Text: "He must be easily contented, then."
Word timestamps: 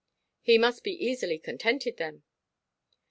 "He 0.41 0.57
must 0.57 0.83
be 0.83 0.93
easily 0.93 1.37
contented, 1.37 1.97
then." 1.97 2.23